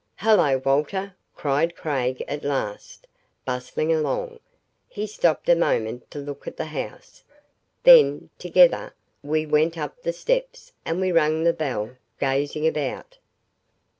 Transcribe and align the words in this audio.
"Hello, 0.15 0.59
Walter," 0.65 1.15
cried 1.35 1.75
Craig 1.75 2.23
at 2.27 2.43
last, 2.43 3.05
bustling 3.45 3.93
along. 3.93 4.39
He 4.89 5.05
stopped 5.05 5.47
a 5.47 5.55
moment 5.55 6.09
to 6.09 6.17
look 6.17 6.47
at 6.47 6.57
the 6.57 6.65
house. 6.65 7.23
Then, 7.83 8.31
together, 8.39 8.95
we 9.21 9.45
went 9.45 9.77
up 9.77 10.01
the 10.01 10.11
steps 10.11 10.71
and 10.85 10.99
we 10.99 11.11
rang 11.11 11.43
the 11.43 11.53
bell, 11.53 11.97
gazing 12.19 12.65
about. 12.65 13.19